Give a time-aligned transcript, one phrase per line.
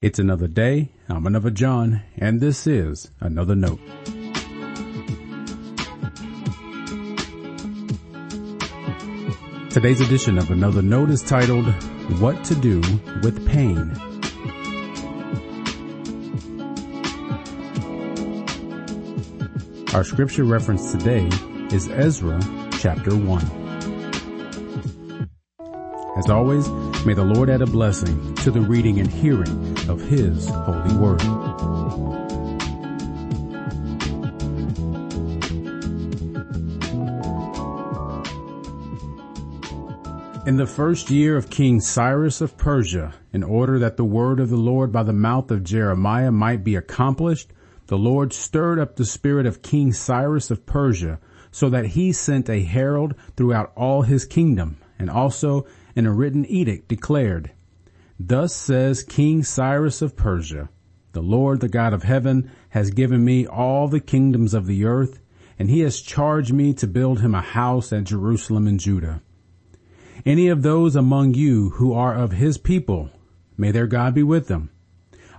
[0.00, 0.92] It's another day.
[1.08, 3.80] I'm another John, and this is another note.
[9.70, 11.66] Today's edition of Another Note is titled,
[12.20, 12.80] What to Do
[13.24, 13.90] with Pain.
[19.94, 21.28] Our scripture reference today
[21.74, 22.38] is Ezra
[22.78, 23.42] chapter 1.
[26.16, 26.68] As always,
[27.04, 31.22] may the Lord add a blessing to the reading and hearing of His holy word.
[40.46, 44.48] In the first year of King Cyrus of Persia, in order that the word of
[44.48, 47.52] the Lord by the mouth of Jeremiah might be accomplished,
[47.88, 52.48] the Lord stirred up the spirit of King Cyrus of Persia, so that he sent
[52.48, 55.66] a herald throughout all his kingdom, and also
[55.98, 57.50] in a written edict declared,
[58.20, 60.68] Thus says King Cyrus of Persia,
[61.10, 65.18] the Lord, the God of heaven, has given me all the kingdoms of the earth,
[65.58, 69.22] and he has charged me to build him a house at Jerusalem in Judah.
[70.24, 73.10] Any of those among you who are of his people,
[73.56, 74.70] may their God be with them,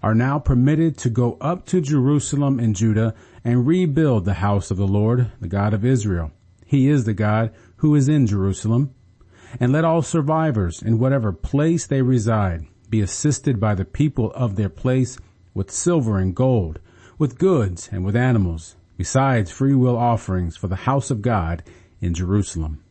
[0.03, 3.15] are now permitted to go up to Jerusalem in Judah
[3.45, 6.31] and rebuild the house of the Lord, the God of Israel.
[6.65, 8.93] He is the God who is in Jerusalem,
[9.59, 14.55] and let all survivors in whatever place they reside be assisted by the people of
[14.55, 15.17] their place
[15.53, 16.79] with silver and gold,
[17.17, 21.63] with goods and with animals, besides free will offerings for the house of God
[22.01, 22.83] in Jerusalem.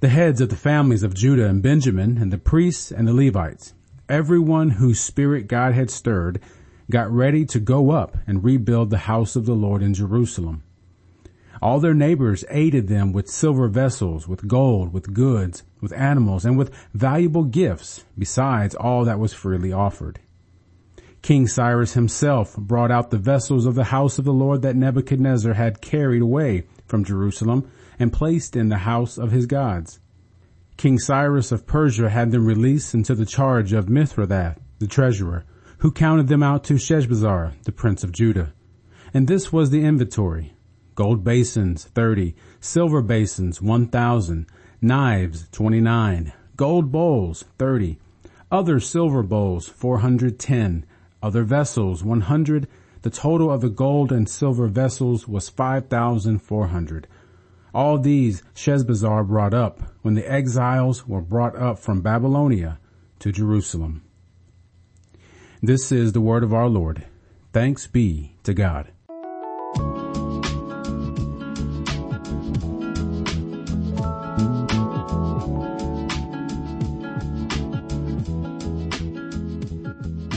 [0.00, 3.74] The heads of the families of Judah and Benjamin and the priests and the Levites,
[4.08, 6.40] everyone whose spirit God had stirred,
[6.90, 10.62] got ready to go up and rebuild the house of the Lord in Jerusalem.
[11.60, 16.56] All their neighbors aided them with silver vessels, with gold, with goods, with animals, and
[16.56, 20.20] with valuable gifts, besides all that was freely offered.
[21.20, 25.54] King Cyrus himself brought out the vessels of the house of the Lord that Nebuchadnezzar
[25.54, 29.98] had carried away from Jerusalem and placed in the house of his gods.
[30.76, 35.44] King Cyrus of Persia had them released into the charge of Mithredath, the treasurer,
[35.78, 38.52] who counted them out to Sheshbazzar, the prince of Judah.
[39.12, 40.54] And this was the inventory,
[40.98, 44.46] gold basins 30, silver basins 1000,
[44.82, 48.00] knives 29, gold bowls 30,
[48.50, 50.84] other silver bowls 410,
[51.22, 52.66] other vessels 100,
[53.02, 57.06] the total of the gold and silver vessels was 5,400.
[57.72, 62.80] All these Sheshbazzar brought up when the exiles were brought up from Babylonia
[63.20, 64.02] to Jerusalem.
[65.62, 67.04] This is the word of our Lord.
[67.52, 68.90] Thanks be to God.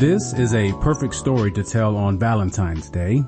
[0.01, 3.23] This is a perfect story to tell on Valentine's Day.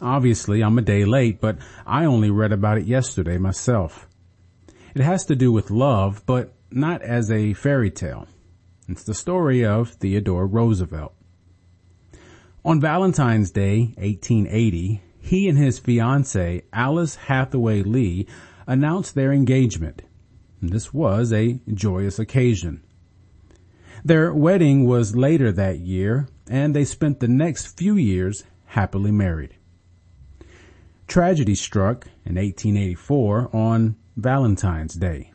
[0.00, 4.08] Obviously, I'm a day late, but I only read about it yesterday myself.
[4.94, 8.26] It has to do with love, but not as a fairy tale.
[8.88, 11.12] It's the story of Theodore Roosevelt.
[12.64, 18.26] On Valentine's Day, 1880, he and his fiancée, Alice Hathaway Lee,
[18.66, 20.00] announced their engagement.
[20.62, 22.85] This was a joyous occasion.
[24.06, 29.56] Their wedding was later that year, and they spent the next few years happily married.
[31.08, 35.32] Tragedy struck in 1884 on Valentine's Day.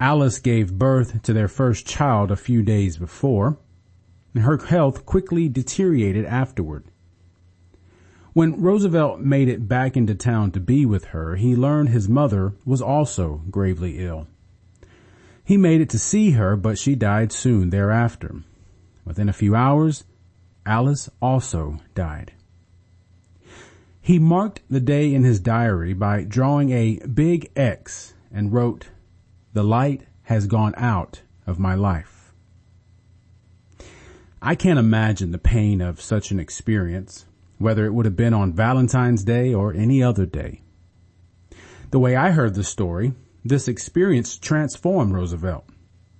[0.00, 3.58] Alice gave birth to their first child a few days before,
[4.34, 6.84] and her health quickly deteriorated afterward.
[8.32, 12.54] When Roosevelt made it back into town to be with her, he learned his mother
[12.64, 14.26] was also gravely ill.
[15.44, 18.42] He made it to see her, but she died soon thereafter.
[19.04, 20.04] Within a few hours,
[20.64, 22.32] Alice also died.
[24.00, 28.88] He marked the day in his diary by drawing a big X and wrote,
[29.52, 32.32] the light has gone out of my life.
[34.40, 37.26] I can't imagine the pain of such an experience,
[37.58, 40.62] whether it would have been on Valentine's Day or any other day.
[41.90, 43.12] The way I heard the story,
[43.44, 45.64] this experience transformed Roosevelt.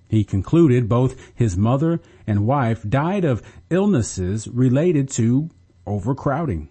[0.09, 5.49] He concluded both his mother and wife died of illnesses related to
[5.85, 6.69] overcrowding.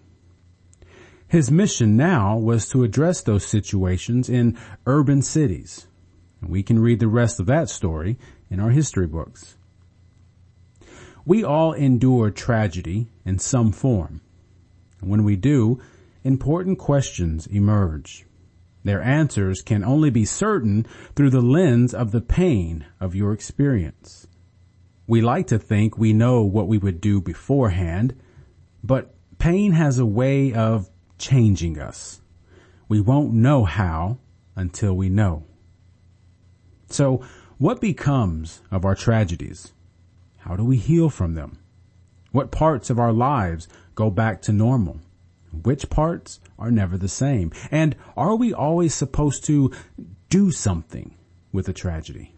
[1.27, 5.87] His mission now was to address those situations in urban cities.
[6.41, 8.17] We can read the rest of that story
[8.49, 9.55] in our history books.
[11.25, 14.21] We all endure tragedy in some form.
[14.99, 15.79] When we do,
[16.23, 18.25] important questions emerge.
[18.83, 20.85] Their answers can only be certain
[21.15, 24.27] through the lens of the pain of your experience.
[25.07, 28.15] We like to think we know what we would do beforehand,
[28.83, 32.21] but pain has a way of changing us.
[32.87, 34.19] We won't know how
[34.55, 35.45] until we know.
[36.89, 37.23] So
[37.57, 39.73] what becomes of our tragedies?
[40.39, 41.59] How do we heal from them?
[42.31, 44.99] What parts of our lives go back to normal?
[45.51, 47.51] Which parts are never the same?
[47.69, 49.71] And are we always supposed to
[50.29, 51.15] do something
[51.51, 52.35] with a tragedy?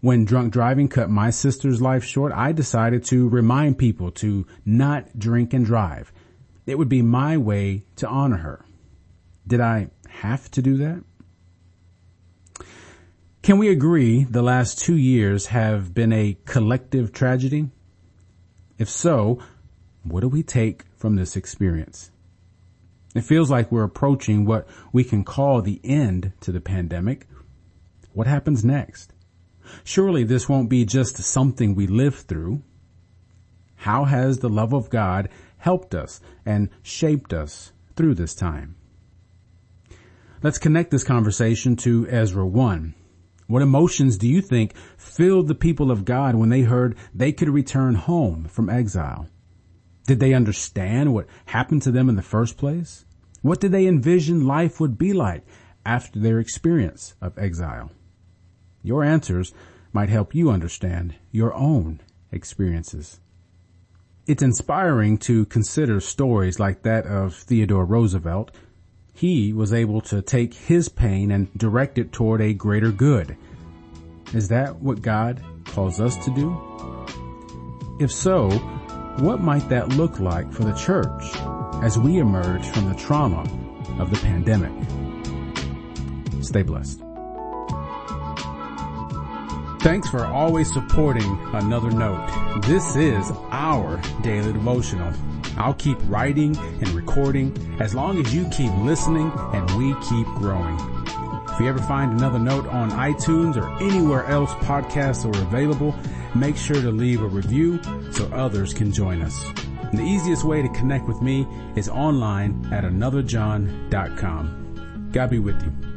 [0.00, 5.16] When drunk driving cut my sister's life short, I decided to remind people to not
[5.16, 6.12] drink and drive.
[6.66, 8.64] It would be my way to honor her.
[9.46, 11.04] Did I have to do that?
[13.42, 17.70] Can we agree the last two years have been a collective tragedy?
[18.78, 19.40] If so,
[20.04, 22.12] what do we take from this experience?
[23.12, 27.26] It feels like we're approaching what we can call the end to the pandemic.
[28.12, 29.12] What happens next?
[29.82, 32.62] Surely this won't be just something we live through.
[33.74, 35.28] How has the love of God
[35.58, 38.76] helped us and shaped us through this time?
[40.40, 42.94] Let's connect this conversation to Ezra 1.
[43.48, 47.48] What emotions do you think filled the people of God when they heard they could
[47.48, 49.26] return home from exile?
[50.06, 53.04] Did they understand what happened to them in the first place?
[53.40, 55.44] What did they envision life would be like
[55.84, 57.90] after their experience of exile?
[58.82, 59.52] Your answers
[59.92, 62.00] might help you understand your own
[62.30, 63.20] experiences.
[64.26, 68.52] It's inspiring to consider stories like that of Theodore Roosevelt.
[69.12, 73.36] He was able to take his pain and direct it toward a greater good.
[74.32, 76.56] Is that what God calls us to do?
[78.00, 78.48] If so,
[79.18, 81.36] what might that look like for the church
[81.82, 83.42] as we emerge from the trauma
[83.98, 84.72] of the pandemic?
[86.42, 87.00] Stay blessed.
[89.82, 92.26] Thanks for always supporting Another Note.
[92.62, 95.12] This is our daily devotional.
[95.56, 100.78] I'll keep writing and recording as long as you keep listening and we keep growing.
[101.50, 105.94] If you ever find another note on iTunes or anywhere else podcasts are available,
[106.34, 107.80] make sure to leave a review
[108.10, 109.40] so others can join us.
[109.92, 111.46] The easiest way to connect with me
[111.76, 115.10] is online at anotherjohn.com.
[115.12, 115.91] God be with you.